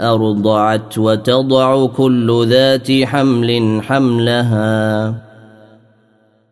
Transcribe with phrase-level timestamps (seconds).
[0.00, 5.14] أرضعت وتضع كل ذات حمل حملها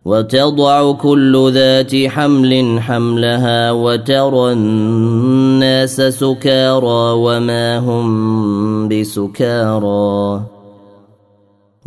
[0.04, 10.57] وتضع كل ذات حمل حملها وترى الناس سكارى وما هم بسكارى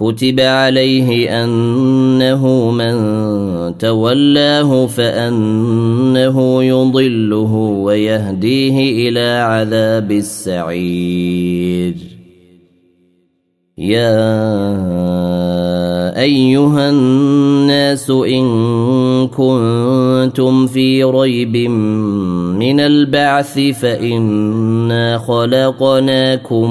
[0.00, 2.94] كتب عليه انه من
[3.78, 7.52] تولاه فانه يضله
[7.84, 11.94] ويهديه إلى عذاب السعير
[13.78, 14.20] يا
[16.20, 18.46] ايها الناس ان
[19.28, 21.56] كنتم في ريب
[22.56, 26.70] من البعث فانا خلقناكم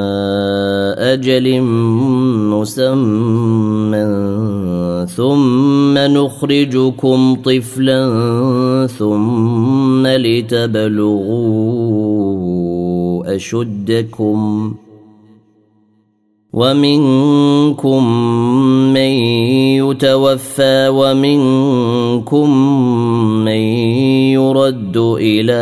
[1.13, 1.61] أجل
[2.51, 4.05] مسمى
[5.15, 8.07] ثم نخرجكم طفلا
[8.99, 11.35] ثم لتبلغوا
[13.35, 14.91] أشدكم ۖ.
[16.53, 18.03] ومنكم
[18.93, 19.11] من
[19.79, 22.49] يتوفى ومنكم
[23.45, 23.61] من
[24.35, 25.61] يرد إلى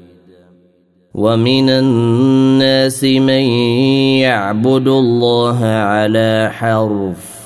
[1.21, 3.45] ومن الناس من
[4.25, 7.41] يعبد الله على حرف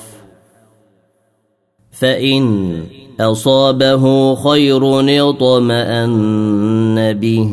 [1.90, 2.82] فإن
[3.20, 5.00] أصابه خير
[5.30, 7.50] اطمأن به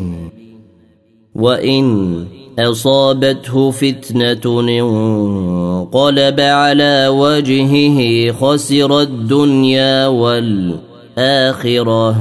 [1.35, 2.25] وإن
[2.59, 12.15] أصابته فتنة انقلب على وجهه خسر الدنيا والآخرة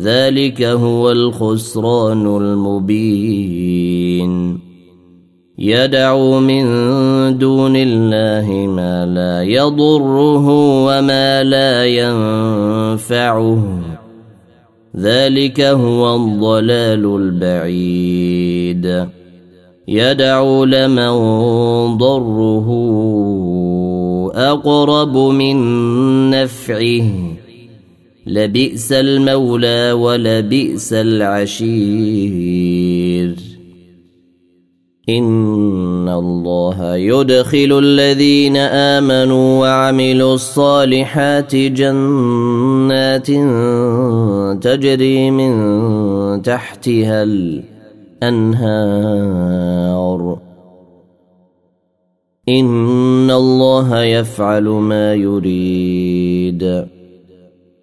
[0.00, 3.92] ذلك هو الخسران المبين.
[5.58, 6.64] يدعو من
[7.38, 10.48] دون الله ما لا يضره
[10.86, 13.80] وما لا ينفعه.
[14.96, 19.06] ذلك هو الضلال البعيد.
[19.88, 21.16] يدعو لمن
[21.96, 22.68] ضره
[24.34, 25.56] أقرب من
[26.30, 27.31] نفعه.
[28.26, 32.32] لبئس المولى ولبئس العشير.
[35.08, 43.26] إن الله يدخل الذين آمنوا وعملوا الصالحات جنات
[44.64, 47.22] تجري من تحتها
[48.22, 50.38] الأنهار.
[52.48, 56.86] إن الله يفعل ما يريد.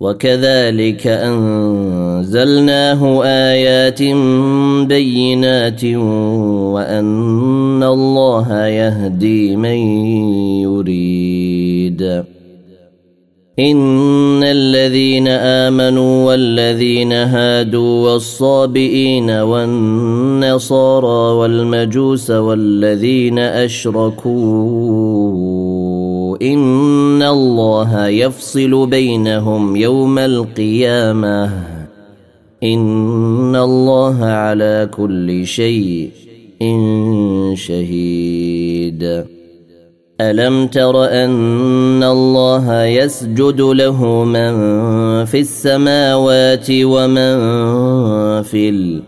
[0.00, 4.02] وكذلك أنزلناه آيات
[4.86, 5.84] بينات
[6.74, 9.78] وأن الله يهدي من
[10.62, 12.24] يريد.
[13.58, 24.28] إن الذين آمنوا والذين هادوا والصابئين والنصارى والمجوس والذين أشركوا
[26.42, 31.52] ان الله يفصل بينهم يوم القيامه.
[32.62, 36.10] ان الله على كل شيء
[37.54, 39.24] شهيد.
[40.20, 44.54] الم تر ان الله يسجد له من
[45.24, 47.36] في السماوات ومن
[48.42, 49.07] في الأرض؟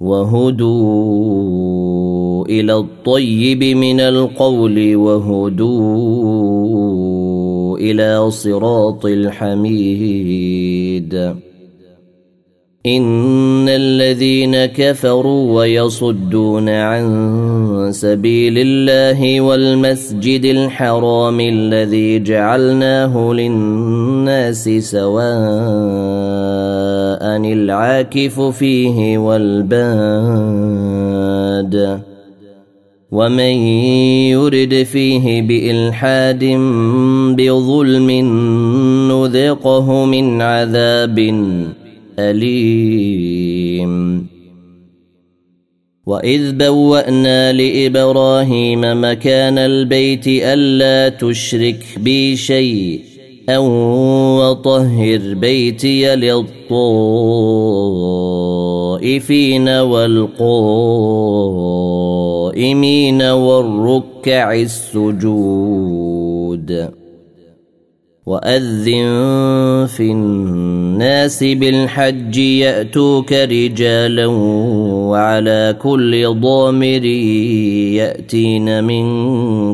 [0.00, 1.26] وهدوا
[2.46, 6.18] إلى الطيب من القول وهدوا
[7.78, 10.58] إلى صراط الحميد.
[12.86, 25.28] إن الذين كفروا ويصدون عن سبيل الله والمسجد الحرام الذي جعلناه للناس سواء
[27.44, 30.58] العاكف فيه والباد
[33.10, 33.54] ومن
[34.32, 36.44] يرد فيه بالحاد
[37.36, 38.10] بظلم
[39.10, 41.18] نذقه من عذاب
[42.18, 43.98] اليم
[46.06, 53.07] واذ بوانا لابراهيم مكان البيت الا تشرك بي شيء
[53.48, 53.66] أو
[54.40, 56.78] وطهر بيتي للطائفين
[59.68, 60.42] والقائمين
[63.22, 66.08] والركع السجود
[68.26, 77.04] واذن في الناس بالحج ياتوك رجالا وعلى كل ضامر
[77.94, 79.04] ياتين من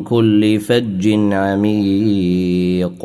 [0.05, 3.05] كل فج عميق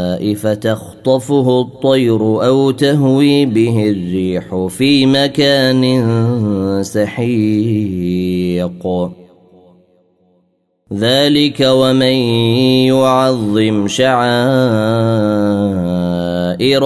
[0.35, 5.83] فتخطفه الطير أو تهوي به الريح في مكان
[6.83, 8.87] سحيق.
[10.93, 12.15] ذلك ومن
[12.91, 14.15] يعظم شعائر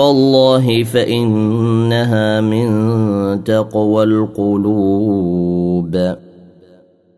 [0.09, 6.15] الله فإنها من تقوى القلوب.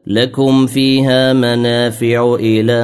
[0.07, 2.83] لكم فيها منافع إلى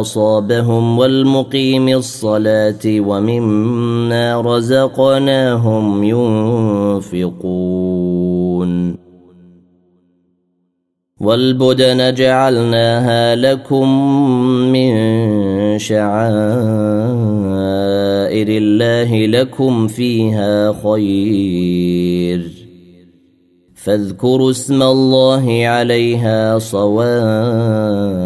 [0.00, 6.04] أصابهم والمقيم الصلاة ومما رزقناهم
[7.04, 8.96] ينفقون.
[11.20, 13.88] والبدن جعلناها لكم
[14.72, 14.92] من
[15.78, 16.16] شعائر
[18.48, 22.66] الله لكم فيها خير.
[23.74, 28.25] فاذكروا اسم الله عليها صواف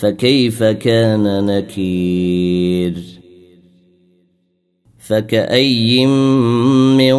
[0.00, 2.94] فكيف كان نكير؟
[4.98, 6.06] فكأي
[6.96, 7.14] من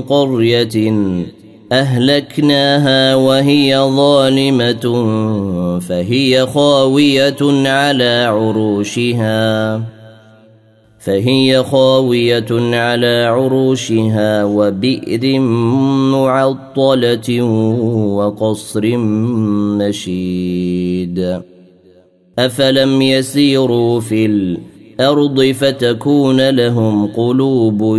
[0.00, 0.92] قرية
[1.72, 4.84] أهلكناها وهي ظالمة
[5.88, 9.82] فهي خاوية على عروشها.
[10.98, 15.38] فهي خاوية على عروشها وبئر
[16.10, 17.42] معطلة
[18.16, 18.96] وقصر
[19.78, 21.40] مشيد.
[22.46, 27.98] افلم يسيروا في الأرض فتكون لهم قلوب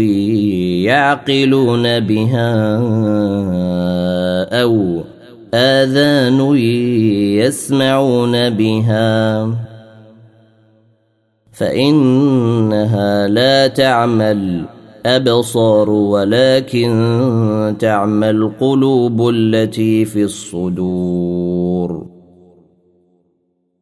[0.86, 2.78] يعقلون بها
[4.62, 5.04] أو
[5.54, 6.56] اذان
[7.38, 9.48] يسمعون بها
[11.52, 14.32] فانها لا تعمى
[15.06, 22.11] الابصار ولكن تعمى القلوب التي في الصدور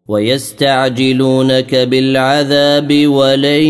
[0.09, 3.63] ويستعجلونك بالعذاب ولن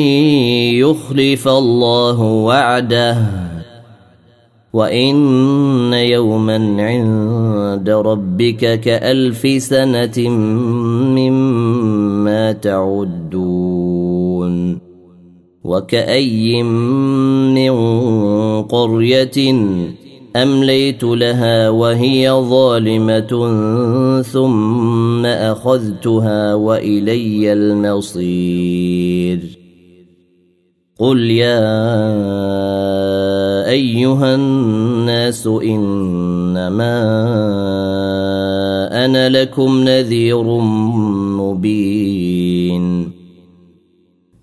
[0.74, 3.18] يخلف الله وعده.
[4.74, 10.30] وإن يوما عند ربك كألف سنة
[11.20, 14.10] مما تعدون.
[15.64, 16.66] وكاين
[17.54, 17.74] من
[18.64, 19.54] قرية
[20.36, 23.22] امليت لها وهي ظالمه
[24.22, 29.40] ثم اخذتها والي المصير
[31.00, 31.60] قل يا
[33.70, 37.00] ايها الناس انما
[39.06, 40.44] أنا لكم نذير
[41.40, 43.19] مبين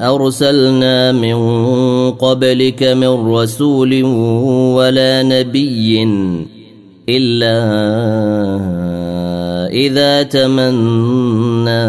[0.00, 1.38] أرسلنا من
[2.10, 4.02] قبلك من رسول
[4.74, 6.02] ولا نبي
[7.08, 7.58] إلا
[9.72, 11.88] إذا تمنى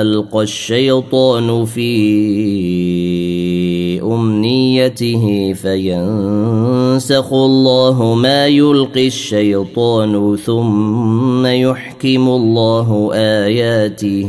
[0.00, 1.90] ألقى الشيطان في
[4.02, 14.28] أمنيته فينسخ الله ما يلقي الشيطان ثم يحكم الله آياته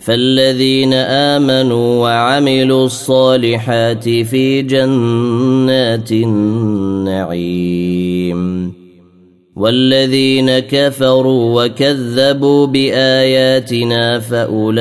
[0.00, 7.60] فالذين آمنوا وعملوا الصالحات في جنات النعيم.
[9.56, 14.76] والذين كفروا وكذبوا بآياتنا فأولئك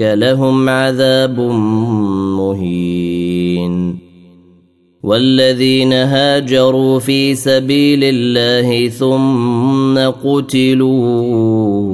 [0.00, 1.40] لهم عذاب
[2.38, 3.98] مهين.
[5.02, 11.93] والذين هاجروا في سبيل الله ثم قتلوا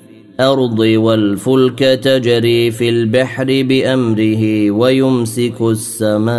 [0.41, 6.33] الأرض والفلك تجري في البحر بأمره ويمسك السماء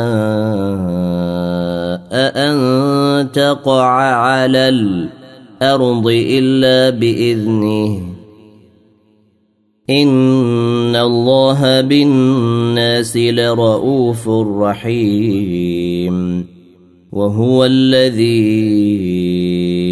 [2.35, 8.03] أن تقع على الأرض إلا بإذنه.
[9.91, 16.47] إن الله بالناس لرؤوف رحيم.
[17.13, 19.42] وهو الذي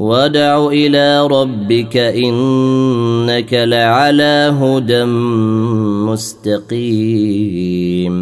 [0.00, 5.04] وادع إلى ربك انك لعلى هدى
[6.08, 8.16] مستقيم.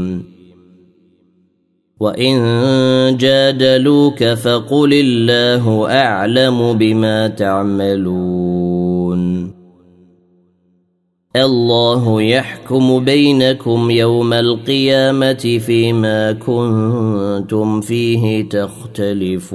[2.00, 2.36] وان
[3.16, 9.18] جادلوك فقل الله اعلم بما تعملون.
[11.36, 19.48] الله يحكم بينكم يوم القيامه فيما كنتم فيه تختلفون.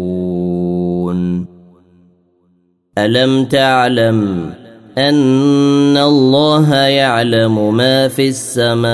[2.98, 4.50] ألم تعلم
[4.98, 8.94] أن الله يعلم ما في السماء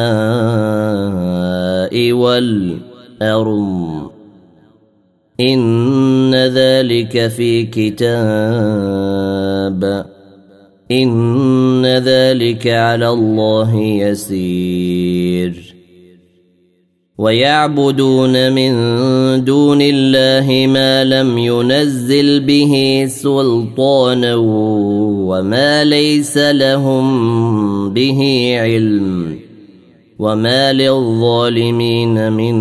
[2.11, 4.11] والأرض؟
[5.39, 8.15] إن ذلك في كتاب.
[10.91, 15.78] إن ذلك على الله يسير.
[17.19, 18.71] ويعبدون من
[19.43, 24.35] دون الله ما لم ينزل به سلطانا
[25.27, 27.09] وما ليس لهم
[27.93, 29.39] به علم
[30.19, 32.55] وما للظالمين من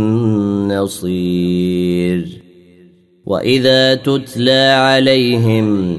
[0.68, 2.26] نصير.
[3.26, 5.98] وإذا تتلى عليهم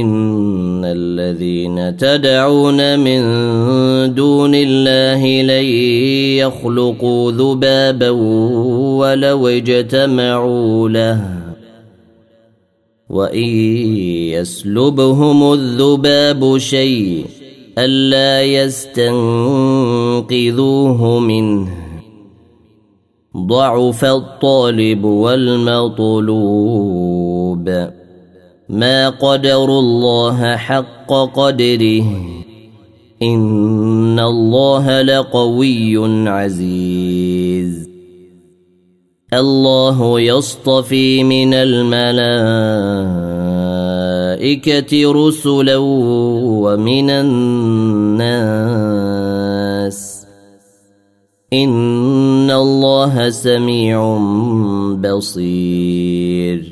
[0.00, 3.20] ان الذين تدعون من
[4.14, 5.64] دون الله لن
[6.38, 8.10] يخلقوا ذبابا
[9.00, 11.20] ولو اجتمعوا له
[13.10, 13.48] وان
[14.32, 17.24] يسلبهم الذباب شيء
[17.78, 19.08] الا يستنقذوه
[21.18, 21.68] منه
[23.36, 26.42] ضعف الطالب والمطلوب
[28.72, 32.04] ما قدروا الله حق قدره
[33.22, 37.88] ان الله لقوي عزيز.
[39.32, 42.12] الله يصطفي من الملائكه
[45.12, 48.66] رسلا ومن الناس.
[51.52, 54.18] ان الله سميع
[54.94, 56.71] بصير.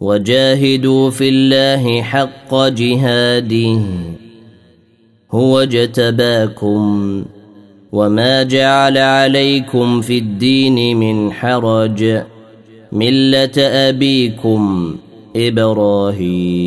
[0.00, 3.80] وجاهدوا في الله حق جهاده.
[5.32, 7.24] هو اجتباكم
[7.92, 12.22] وما جعل عليكم في الدين من حرج.
[12.92, 14.96] ملة أبيكم
[15.36, 16.66] إبراهيم.